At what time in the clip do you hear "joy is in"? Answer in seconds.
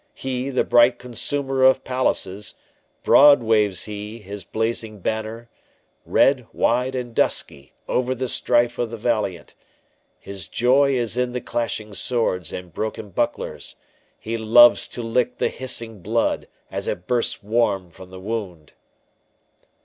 10.47-11.33